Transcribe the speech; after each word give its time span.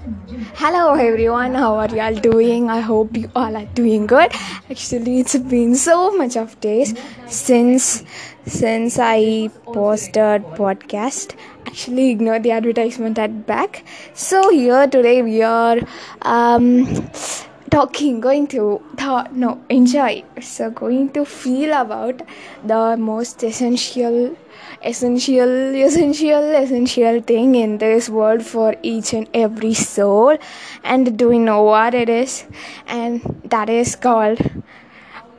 Hello 0.00 0.94
everyone, 0.94 1.54
how 1.54 1.74
are 1.76 1.94
y'all 1.94 2.14
doing? 2.14 2.70
I 2.70 2.80
hope 2.80 3.14
you 3.14 3.30
all 3.36 3.54
are 3.54 3.66
doing 3.74 4.06
good. 4.06 4.32
Actually, 4.70 5.20
it's 5.20 5.36
been 5.36 5.74
so 5.76 6.16
much 6.16 6.38
of 6.38 6.58
days 6.60 6.94
since 7.26 8.02
since 8.46 8.98
I 8.98 9.50
posted 9.74 10.42
podcast. 10.60 11.36
Actually, 11.66 12.08
ignore 12.12 12.38
the 12.38 12.52
advertisement 12.52 13.18
at 13.18 13.46
back. 13.46 13.84
So 14.14 14.48
here 14.48 14.86
today 14.86 15.20
we 15.20 15.42
are 15.42 15.78
um, 16.22 16.86
talking, 17.70 18.20
going 18.20 18.46
to 18.48 18.82
th- 18.96 19.30
no 19.32 19.62
enjoy. 19.68 20.24
So 20.40 20.70
going 20.70 21.10
to 21.12 21.24
feel 21.24 21.72
about 21.72 22.22
the 22.64 22.96
most 22.96 23.42
essential 23.42 24.36
essential 24.82 25.74
essential 25.86 26.54
essential 26.62 27.20
thing 27.20 27.54
in 27.54 27.78
this 27.78 28.08
world 28.08 28.42
for 28.42 28.74
each 28.82 29.12
and 29.12 29.28
every 29.34 29.74
soul. 29.74 30.36
And 30.84 31.16
do 31.18 31.28
we 31.28 31.38
know 31.38 31.62
what 31.62 31.94
it 31.94 32.08
is? 32.08 32.44
And 32.86 33.20
that 33.44 33.68
is 33.68 33.96
called 33.96 34.40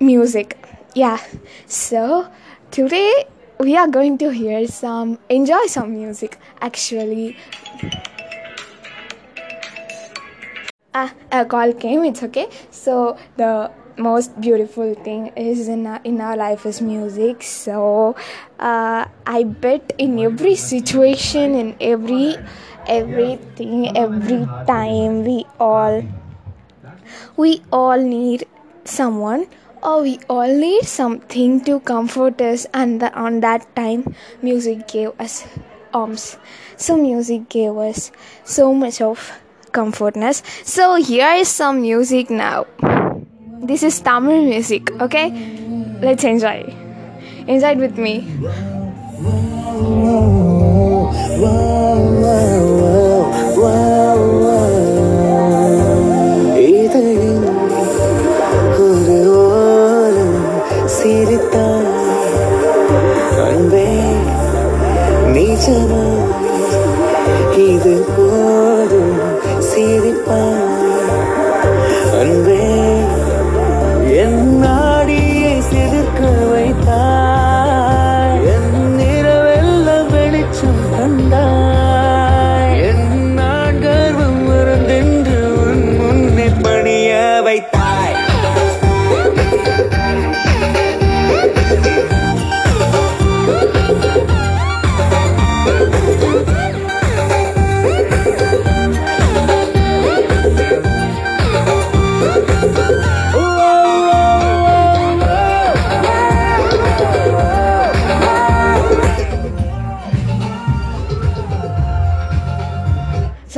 music. 0.00 0.58
Yeah. 0.94 1.18
So 1.66 2.28
today 2.70 3.26
we 3.60 3.76
are 3.76 3.88
going 3.88 4.18
to 4.18 4.30
hear 4.30 4.66
some 4.66 5.18
enjoy 5.28 5.66
some 5.66 5.92
music 5.92 6.38
actually 6.60 7.36
ah, 10.94 11.12
a 11.30 11.44
call 11.44 11.72
came 11.72 12.04
it's 12.04 12.22
okay. 12.22 12.48
So 12.70 13.16
the 13.36 13.70
most 13.96 14.40
beautiful 14.40 14.94
thing 14.94 15.28
is 15.36 15.68
in 15.68 15.86
our, 15.86 16.00
in 16.04 16.20
our 16.20 16.36
life 16.36 16.66
is 16.66 16.80
music. 16.80 17.42
So 17.42 18.16
uh, 18.58 19.06
i 19.26 19.42
bet 19.42 19.92
in 19.98 20.18
every 20.18 20.54
situation 20.54 21.54
in 21.54 21.76
every 21.80 22.36
everything 22.86 23.96
every 23.96 24.46
time 24.66 25.24
we 25.24 25.44
all 25.58 26.02
we 27.36 27.62
all 27.72 28.00
need 28.00 28.46
someone 28.84 29.46
or 29.82 30.02
we 30.02 30.18
all 30.28 30.48
need 30.48 30.84
something 30.84 31.60
to 31.64 31.80
comfort 31.80 32.40
us 32.40 32.66
and 32.72 33.00
the, 33.00 33.12
on 33.14 33.40
that 33.40 33.64
time 33.76 34.14
music 34.42 34.86
gave 34.88 35.10
us 35.20 35.46
arms 35.92 36.36
so 36.76 36.96
music 36.96 37.48
gave 37.48 37.76
us 37.76 38.10
so 38.44 38.72
much 38.74 39.00
of 39.00 39.32
comfortness 39.73 40.37
so 40.65 40.95
here 40.95 41.33
is 41.35 41.47
some 41.47 41.81
music 41.81 42.29
now 42.29 42.65
this 43.61 43.83
is 43.83 43.99
Tamil 43.99 44.45
music, 44.45 44.89
okay? 44.99 45.27
Let's 46.01 46.23
enjoy. 46.23 46.73
Enjoy 47.45 47.71
it 47.71 47.77
with 47.77 47.97
me. 47.97 48.13
இதழில் 56.71 57.45
ஒரு 58.85 59.17
ஓலம் 59.41 60.37
சிரித்தான் 60.95 61.87
அன்பே 63.47 63.87
நிஜமா 65.35 66.03
இது 67.67 67.95
போதும் 68.13 68.72
சிரிப்பான் 69.73 70.52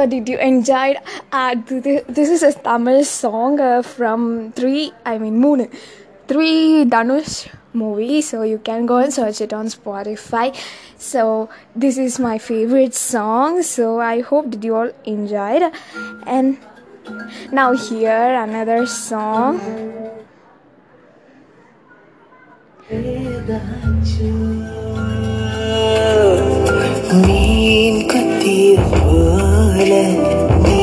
uh, 0.00 0.06
did 0.06 0.28
you 0.28 0.38
enjoy 0.38 0.94
uh, 1.32 1.54
this 2.18 2.28
is 2.36 2.42
a 2.42 2.52
tamil 2.66 3.04
song 3.04 3.60
uh, 3.60 3.82
from 3.82 4.52
three 4.52 4.92
i 5.04 5.18
mean 5.18 5.36
moon. 5.44 5.68
Three 6.30 6.84
Dhanush 6.92 7.48
movie 7.72 8.22
so 8.22 8.42
you 8.42 8.58
can 8.68 8.86
go 8.86 8.98
and 9.04 9.12
search 9.12 9.40
it 9.40 9.52
on 9.52 9.66
spotify. 9.66 10.46
So 10.96 11.22
this 11.74 11.98
is 11.98 12.18
my 12.18 12.38
favorite 12.38 12.94
song 12.94 13.62
so 13.62 14.00
i 14.00 14.20
hope 14.30 14.50
that 14.52 14.64
you 14.68 14.76
all 14.80 14.92
enjoyed 15.04 15.64
and 16.26 16.58
now 17.52 17.72
here 17.72 18.26
another 18.46 18.86
song 18.86 19.60
hello, 29.80 30.02
hello. 30.62 30.79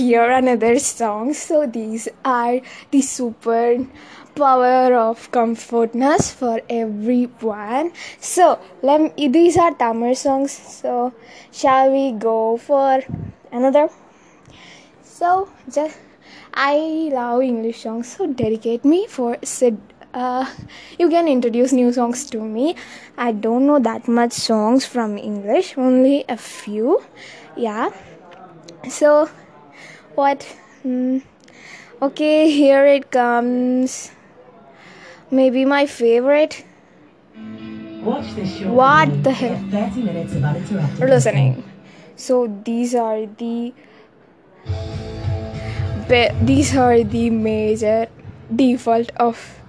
Here 0.00 0.30
another 0.30 0.78
song. 0.78 1.34
So 1.34 1.66
these 1.66 2.08
are 2.24 2.62
the 2.90 3.02
super 3.02 3.86
power 4.34 4.94
of 4.94 5.30
comfortness 5.30 6.30
for 6.32 6.62
everyone. 6.70 7.92
So 8.18 8.58
let 8.80 9.02
me, 9.02 9.28
these 9.28 9.58
are 9.58 9.74
Tamil 9.74 10.14
songs. 10.14 10.52
So 10.52 11.12
shall 11.52 11.92
we 11.92 12.12
go 12.12 12.56
for 12.56 13.02
another? 13.52 13.90
So 15.02 15.50
just 15.70 15.98
I 16.54 17.10
love 17.12 17.42
English 17.42 17.82
songs. 17.82 18.16
So 18.16 18.26
dedicate 18.26 18.86
me 18.86 19.06
for 19.06 19.36
Sid. 19.44 19.76
Uh, 20.14 20.46
you 20.98 21.10
can 21.10 21.28
introduce 21.28 21.72
new 21.72 21.92
songs 21.92 22.24
to 22.30 22.40
me. 22.40 22.74
I 23.18 23.32
don't 23.32 23.66
know 23.66 23.78
that 23.80 24.08
much 24.08 24.32
songs 24.32 24.86
from 24.86 25.18
English. 25.18 25.76
Only 25.76 26.24
a 26.26 26.38
few. 26.38 27.02
Yeah 27.54 27.90
so 28.88 29.28
what? 30.14 30.42
Hmm. 30.82 31.18
okay 32.02 32.50
here 32.50 32.86
it 32.86 33.10
comes. 33.10 34.10
Maybe 35.30 35.64
my 35.64 35.86
favorite. 35.86 36.64
Watch 38.02 38.32
this 38.34 38.56
short 38.56 38.72
What 38.72 39.22
the 39.22 39.32
hell? 39.32 39.56
for 39.64 39.70
30 39.70 40.02
minutes 40.02 40.32
uninterrupted 40.34 41.10
listening. 41.10 41.62
so 42.16 42.46
these 42.64 42.94
are 42.94 43.26
the 43.26 43.72
these 46.42 46.76
are 46.76 47.04
the 47.04 47.30
major 47.30 48.08
default 48.54 49.10
of 49.16 49.60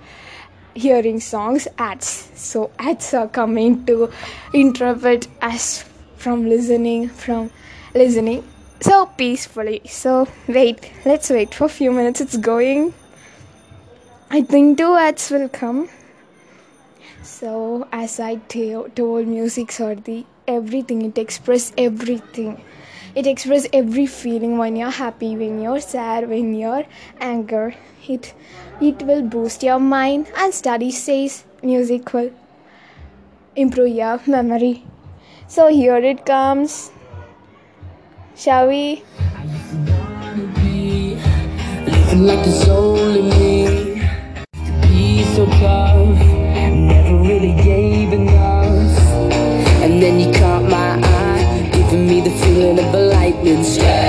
hearing 0.74 1.20
songs. 1.20 1.68
Ads. 1.78 2.32
So 2.36 2.72
ads 2.80 3.14
are 3.14 3.28
coming 3.28 3.86
to 3.86 4.10
interpret 4.54 5.28
us 5.42 5.86
from 6.16 6.48
listening 6.50 7.10
from 7.10 7.52
listening 7.94 8.44
so 8.82 9.06
peacefully. 9.06 9.82
So 9.86 10.28
wait 10.48 10.92
let's 11.06 11.30
wait 11.30 11.54
for 11.54 11.66
a 11.66 11.70
few 11.70 11.92
minutes. 11.92 12.22
It's 12.22 12.38
going. 12.38 12.94
I 14.30 14.42
think 14.42 14.78
two 14.78 14.96
ads 14.96 15.30
will 15.32 15.50
come. 15.50 15.90
So 17.22 17.88
as 17.92 18.20
i 18.20 18.36
told 18.36 19.28
music 19.28 19.72
the 19.78 20.26
everything 20.48 21.02
it 21.04 21.18
express 21.18 21.74
everything. 21.78 22.62
It 23.14 23.28
express 23.28 23.68
every 23.74 24.06
feeling 24.06 24.58
when 24.58 24.76
you're 24.76 24.98
happy 25.00 25.36
when 25.36 25.62
you're 25.62 25.82
sad 25.82 26.30
when 26.30 26.54
you're 26.56 26.86
anger. 27.20 27.76
It 28.08 28.34
it 28.80 29.04
will 29.04 29.22
boost 29.22 29.64
your 29.64 29.80
mind. 29.80 30.28
And 30.36 30.54
study 30.54 30.92
says 30.92 31.44
music 31.62 32.14
will 32.14 32.32
improve 33.56 33.90
your 33.90 34.20
memory. 34.26 34.86
So 35.48 35.68
here 35.68 35.98
it 35.98 36.26
comes. 36.26 36.92
Shall 38.42 38.70
we? 38.70 39.04
Like 42.16 42.44
me. 43.22 44.02
To 44.66 44.72
be 44.82 45.24
so 45.36 45.46
tough, 45.46 46.18
never 46.88 47.18
really 47.18 47.54
gave 47.62 48.14
enough. 48.14 48.98
And 49.84 50.02
then 50.02 50.20
you 50.20 50.34
caught 50.40 50.64
my 50.64 51.00
eye, 51.04 51.70
giving 51.72 52.08
me 52.08 52.22
the 52.22 52.32
feeling 52.32 52.80
of 52.80 52.92
a 52.96 52.98
lightning 53.14 53.64
strike. 53.64 54.01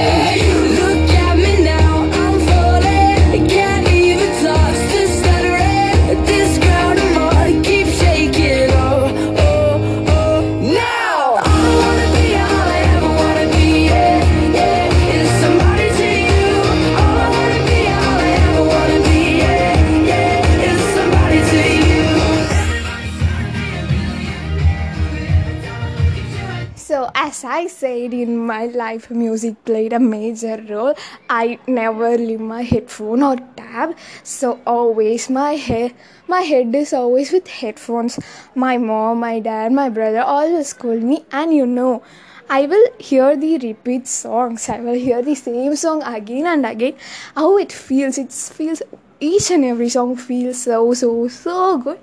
So, 26.93 27.11
as 27.15 27.43
I 27.43 27.69
said 27.69 28.13
in 28.13 28.37
my 28.37 28.67
life, 28.67 29.11
music 29.11 29.65
played 29.65 29.95
a 29.95 29.99
major 29.99 30.63
role. 30.69 30.95
I 31.31 31.59
never 31.67 32.19
leave 32.19 32.41
my 32.41 32.61
headphone 32.61 33.23
or 33.23 33.37
tab, 33.57 33.97
so 34.23 34.61
always 34.67 35.31
my 35.31 35.55
head, 35.55 35.95
my 36.29 36.43
head 36.43 36.75
is 36.75 36.93
always 36.93 37.33
with 37.33 37.49
headphones. 37.49 38.19
My 38.55 38.77
mom, 38.77 39.21
my 39.21 39.41
dad, 39.41 39.73
my 39.73 39.89
brother 39.89 40.21
always 40.21 40.69
scold 40.75 41.03
me, 41.03 41.25
and 41.33 41.55
you 41.55 41.65
know, 41.65 42.03
I 42.51 42.67
will 42.67 42.85
hear 42.99 43.39
the 43.39 43.57
repeat 43.57 44.07
songs. 44.07 44.69
I 44.69 44.81
will 44.81 45.01
hear 45.07 45.23
the 45.23 45.35
same 45.35 45.75
song 45.77 46.03
again 46.03 46.47
and 46.47 46.67
again. 46.67 46.97
How 47.35 47.57
it 47.57 47.73
feels, 47.73 48.19
it 48.19 48.33
feels 48.33 48.83
each 49.19 49.51
and 49.51 49.65
every 49.65 49.89
song 49.89 50.17
feels 50.17 50.61
so 50.65 50.93
so 50.93 51.29
so 51.29 51.79
good 51.79 52.01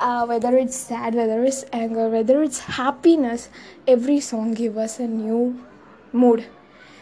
uh, 0.00 0.26
whether 0.26 0.56
it's 0.56 0.76
sad 0.76 1.14
whether 1.14 1.42
it's 1.44 1.64
anger 1.72 2.08
whether 2.08 2.42
it's 2.42 2.60
happiness 2.60 3.48
every 3.86 4.20
song 4.20 4.54
gives 4.54 4.76
us 4.76 4.98
a 5.00 5.06
new 5.06 5.64
mood. 6.12 6.44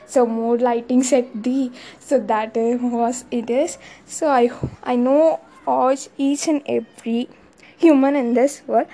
So 0.07 0.27
mood 0.27 0.61
lighting 0.61 1.03
set 1.03 1.43
d. 1.43 1.73
So 1.99 2.19
that 2.21 2.55
was 2.55 3.25
it 3.31 3.51
is. 3.51 3.79
So 4.07 4.29
i 4.29 4.51
i 4.83 4.97
know 4.97 5.41
all 5.67 5.97
each 6.19 6.47
and 6.49 6.63
every 6.67 7.29
human 7.77 8.17
in 8.17 8.35
this 8.35 8.63
world 8.67 8.87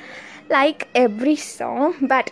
like 0.48 0.88
every 0.94 1.36
song 1.36 1.94
but 2.00 2.30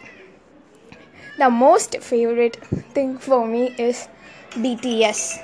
the 1.39 1.51
most 1.51 1.99
favorite 2.01 2.57
thing 2.95 3.17
for 3.19 3.47
me 3.47 3.75
is 3.79 4.09
bts 4.55 5.39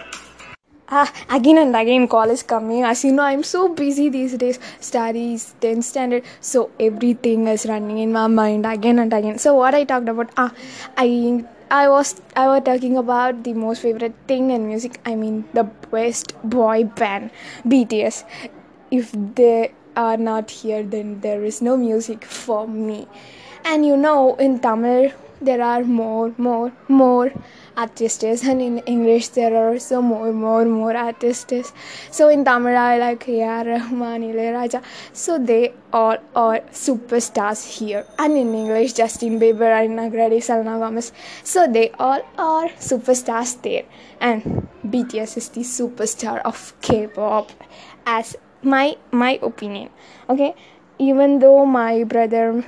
Ah, 0.99 1.11
again 1.37 1.59
and 1.59 1.75
again 1.77 2.07
call 2.07 2.31
is 2.33 2.43
coming. 2.51 2.85
As 2.91 3.05
you 3.05 3.11
know, 3.13 3.25
I'm 3.25 3.43
so 3.43 3.63
busy 3.81 4.09
these 4.17 4.37
days. 4.43 4.59
Studies, 4.89 5.47
10th 5.65 5.85
standard, 5.87 6.23
so 6.51 6.71
everything 6.89 7.49
is 7.55 7.67
running 7.71 7.99
in 8.05 8.13
my 8.17 8.27
mind 8.29 8.65
again 8.73 9.01
and 9.05 9.13
again. 9.19 9.39
So 9.45 9.55
what 9.57 9.75
I 9.75 9.83
talked 9.93 10.09
about, 10.13 10.31
ah, 10.45 10.53
I 10.97 11.09
I 11.79 11.89
was 11.89 12.15
I 12.37 12.47
was 12.53 12.63
talking 12.69 12.97
about 13.03 13.43
the 13.49 13.55
most 13.65 13.83
favorite 13.87 14.15
thing 14.29 14.53
in 14.59 14.69
music. 14.69 15.01
I 15.05 15.17
mean 15.25 15.43
the 15.61 15.65
best 15.97 16.35
boy 16.57 16.85
band, 17.03 17.31
BTS. 17.75 18.23
If 19.01 19.11
they 19.43 19.73
are 19.97 20.17
not 20.17 20.51
here, 20.63 20.83
then 20.97 21.19
there 21.27 21.43
is 21.53 21.61
no 21.71 21.77
music 21.77 22.25
for 22.25 22.67
me. 22.69 23.09
And 23.65 23.85
you 23.85 23.97
know, 23.97 24.37
in 24.37 24.59
Tamil 24.61 25.11
there 25.41 25.63
are 25.63 25.83
more, 25.85 26.33
more, 26.39 26.73
more 26.89 27.33
artists, 27.77 28.45
and 28.45 28.63
in 28.63 28.79
English 28.79 29.29
there 29.29 29.55
are 29.55 29.73
also 29.73 30.01
more, 30.01 30.33
more, 30.33 30.65
more 30.65 30.97
artists. 30.97 31.73
So 32.11 32.29
in 32.29 32.45
Tamil 32.45 32.77
I 32.77 32.99
like 32.99 33.29
A.R. 33.29 33.65
Rahman, 33.65 34.23
Ilayaraja. 34.23 34.83
So 35.13 35.39
they 35.39 35.75
all 35.93 36.19
are 36.35 36.61
superstars 36.73 37.79
here, 37.79 38.07
and 38.19 38.37
in 38.37 38.55
English 38.55 38.95
Justin 38.95 39.41
Bieber, 39.41 39.71
Ariana 39.73 40.11
Grande, 40.11 40.43
Selena 40.43 40.79
Gomez. 40.79 41.13
So 41.43 41.67
they 41.67 41.91
all 41.99 42.23
are 42.39 42.69
superstars 42.79 43.61
there, 43.63 43.85
and 44.21 44.69
BTS 44.87 45.37
is 45.37 45.49
the 45.51 45.61
superstar 45.61 46.41
of 46.45 46.75
K-pop, 46.81 47.51
as 48.07 48.37
my 48.63 48.97
my 49.11 49.39
opinion. 49.43 49.91
Okay, 50.29 50.55
even 50.99 51.39
though 51.39 51.67
my 51.67 52.05
brother 52.05 52.65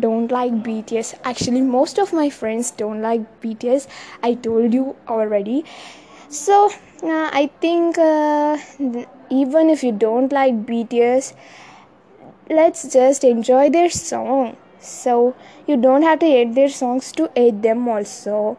don't 0.00 0.30
like 0.30 0.52
BTS. 0.52 1.14
Actually, 1.24 1.60
most 1.62 1.98
of 1.98 2.12
my 2.12 2.30
friends 2.30 2.70
don't 2.70 3.02
like 3.02 3.40
BTS. 3.40 3.86
I 4.22 4.34
told 4.34 4.72
you 4.72 4.96
already. 5.08 5.64
So, 6.28 6.70
uh, 7.02 7.30
I 7.32 7.50
think 7.60 7.98
uh, 7.98 8.58
even 9.30 9.70
if 9.70 9.84
you 9.84 9.92
don't 9.92 10.32
like 10.32 10.66
BTS, 10.66 11.34
let's 12.50 12.92
just 12.92 13.24
enjoy 13.24 13.70
their 13.70 13.90
song. 13.90 14.56
So, 14.80 15.34
you 15.66 15.76
don't 15.76 16.02
have 16.02 16.18
to 16.20 16.26
hate 16.26 16.54
their 16.54 16.68
songs 16.68 17.12
to 17.12 17.30
hate 17.34 17.62
them 17.62 17.88
also. 17.88 18.56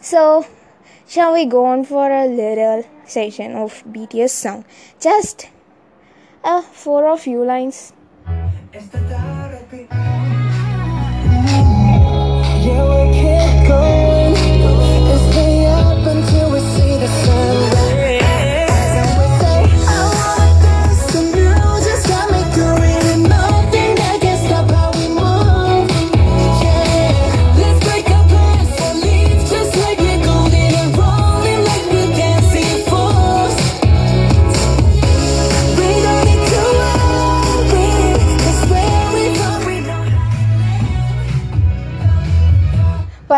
So, 0.00 0.46
shall 1.06 1.32
we 1.32 1.46
go 1.46 1.66
on 1.66 1.84
for 1.84 2.10
a 2.10 2.26
little 2.26 2.84
session 3.06 3.54
of 3.54 3.84
BTS 3.84 4.30
song? 4.30 4.64
Just 5.00 5.48
uh, 6.44 6.62
four 6.62 7.06
or 7.06 7.16
few 7.16 7.44
lines. 7.44 7.92
Keep 13.80 14.11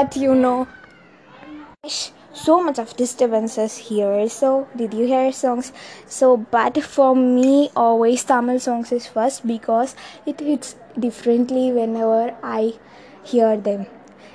but 0.05 0.17
you 0.17 0.35
know 0.35 0.67
so 2.33 2.63
much 2.63 2.79
of 2.79 2.95
disturbances 2.97 3.77
here 3.77 4.29
so 4.29 4.69
did 4.77 4.93
you 4.93 5.07
hear 5.07 5.33
songs? 5.33 5.73
So 6.07 6.37
but 6.37 6.83
for 6.83 7.15
me 7.17 7.71
always 7.75 8.25
tamil 8.25 8.59
songs 8.61 8.93
is 8.93 9.07
first 9.07 9.47
because 9.47 9.95
it 10.27 10.41
hits 10.41 10.75
differently 10.99 11.73
whenever 11.73 12.37
i 12.43 12.75
hear 13.23 13.57
them. 13.57 13.87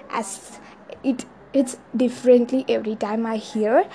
As 0.10 0.60
it 1.04 1.26
it's 1.54 1.78
differently 1.96 2.66
every 2.68 2.96
time 2.96 3.26
i 3.28 3.38
hear. 3.38 3.86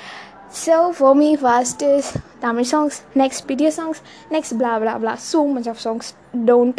So 0.51 0.93
for 0.93 1.15
me 1.15 1.35
first 1.37 1.83
is 1.83 2.17
tamil 2.41 2.65
songs 2.65 3.03
next 3.15 3.49
BTS 3.49 3.81
songs 3.81 4.03
next 4.31 4.53
blah 4.63 4.79
blah 4.79 4.99
blah. 4.99 5.17
So 5.17 5.47
much 5.49 5.67
of 5.67 5.81
songs 5.81 6.15
don't 6.53 6.79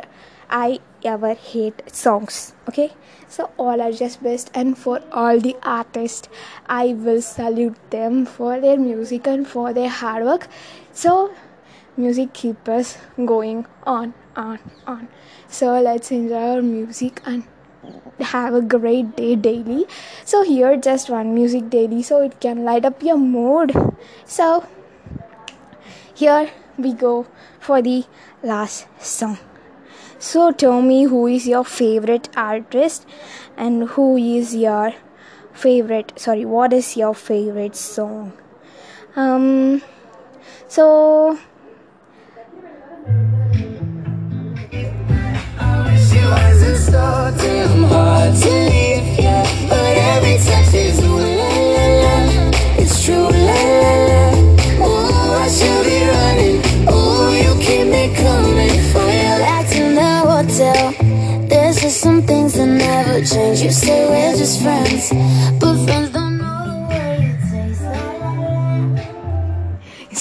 i 0.49 0.79
ever 1.05 1.33
hate 1.33 1.81
songs 1.93 2.53
okay? 2.67 2.91
So 3.27 3.49
all 3.57 3.81
are 3.81 3.91
just 3.91 4.21
best 4.23 4.51
and 4.53 4.77
for 4.77 5.01
all 5.11 5.39
the 5.39 5.55
artists 5.63 6.29
i 6.67 6.93
will 6.93 7.21
salute 7.21 7.77
them 7.89 8.25
for 8.25 8.59
their 8.59 8.77
music 8.77 9.27
and 9.27 9.47
for 9.47 9.73
their 9.73 9.89
hard 9.89 10.23
work. 10.25 10.47
So 10.93 11.33
music 11.97 12.33
keep 12.33 12.67
us 12.67 12.97
going 13.25 13.65
on 13.85 14.13
on 14.35 14.59
on. 14.85 15.07
So 15.47 15.79
let's 15.79 16.11
enjoy 16.11 16.43
our 16.55 16.61
music 16.61 17.21
and 17.25 17.43
have 18.19 18.53
a 18.53 18.61
great 18.61 19.15
day 19.15 19.35
daily. 19.35 19.85
So 20.23 20.43
here 20.43 20.75
just 20.77 21.09
one 21.09 21.33
music 21.33 21.69
daily 21.69 22.03
so 22.03 22.21
it 22.21 22.39
can 22.39 22.63
light 22.63 22.85
up 22.85 23.03
your 23.03 23.17
mood. 23.17 23.73
So 24.25 24.65
here 26.13 26.49
we 26.77 26.93
go 26.93 27.27
for 27.59 27.81
the 27.81 28.05
last 28.43 28.87
song 28.99 29.37
so 30.19 30.51
tell 30.51 30.81
me 30.81 31.03
who 31.03 31.27
is 31.27 31.47
your 31.47 31.63
favorite 31.63 32.29
artist 32.35 33.05
and 33.57 33.89
who 33.89 34.17
is 34.17 34.55
your 34.55 34.93
favorite 35.53 36.13
sorry 36.17 36.45
what 36.45 36.73
is 36.73 36.95
your 36.97 37.13
favorite 37.13 37.75
song? 37.75 38.33
Um 39.15 39.81
so 40.67 41.37
She 48.35 48.74
say 63.75 64.07
we're 64.07 64.37
just 64.37 64.61
friends, 64.61 65.09
but 65.59 65.75
friends 65.85 66.09
don't 66.11 66.37
know 66.37 66.59
the 66.67 66.75
way 66.89 67.07
it 67.29 67.39
tastes. 67.51 67.83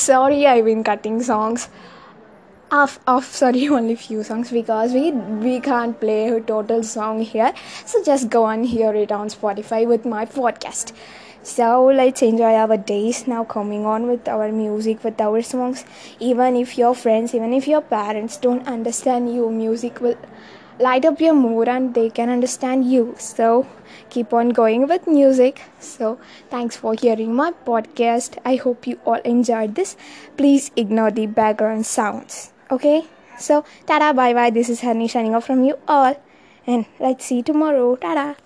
sorry 0.05 0.47
i've 0.53 0.65
been 0.65 0.83
cutting 0.83 1.23
songs. 1.23 1.69
Off 2.79 2.99
off 3.07 3.27
sorry 3.41 3.69
only 3.79 3.95
few 3.95 4.25
songs 4.25 4.51
because 4.51 4.93
we 4.93 5.13
we 5.45 5.61
can't 5.61 6.01
play 6.01 6.23
a 6.31 6.41
total 6.41 6.83
song 6.83 7.21
here. 7.21 7.53
So 7.85 8.03
just 8.03 8.29
go 8.29 8.45
and 8.49 8.67
hear 8.67 8.93
it 9.05 9.13
on 9.13 9.29
spotify 9.29 9.87
with 9.87 10.05
my 10.05 10.27
podcast. 10.27 10.93
So 11.45 11.69
let's 12.01 12.23
enjoy 12.23 12.55
our 12.65 12.77
days 12.77 13.27
now 13.29 13.45
coming 13.45 13.87
on 13.87 14.09
with 14.09 14.27
our 14.37 14.51
music 14.51 15.05
with 15.05 15.21
our 15.21 15.43
songs. 15.43 15.85
Even 16.19 16.57
if 16.57 16.77
your 16.77 16.95
friends 17.07 17.35
even 17.41 17.53
if 17.53 17.69
your 17.69 17.83
parents 17.83 18.37
don't 18.49 18.67
understand 18.67 19.33
you 19.33 19.49
music 19.63 20.01
will 20.01 20.19
light 20.79 21.05
up 21.05 21.21
your 21.21 21.35
mood 21.35 21.69
and 21.69 21.95
they 21.95 22.11
can 22.11 22.29
understand 22.29 22.91
you. 22.91 23.15
So 23.19 23.67
keep 24.11 24.33
on 24.33 24.51
going 24.51 24.87
with 24.89 25.07
music. 25.07 25.63
So 25.81 26.19
thanks 26.51 26.77
for 26.77 26.95
hearing 26.95 27.35
my 27.35 27.53
podcast. 27.67 28.39
I 28.45 28.57
hope 28.57 28.87
you 28.87 28.99
all 29.05 29.21
enjoyed 29.25 29.75
this. 29.75 29.97
Please 30.37 30.71
ignore 30.77 31.11
the 31.11 31.27
background 31.27 31.87
sounds. 31.87 32.53
Okay? 32.71 33.05
So 33.39 33.65
tada 33.87 34.15
bye 34.15 34.33
bye 34.35 34.51
this 34.51 34.69
is 34.69 34.81
honey 34.81 35.09
shining 35.09 35.35
off 35.35 35.47
from 35.47 35.65
you 35.65 35.79
all. 35.89 36.15
And 36.67 36.87
let's 36.99 37.25
see 37.25 37.37
you 37.37 37.43
tomorrow. 37.43 37.97
Tada 37.97 38.37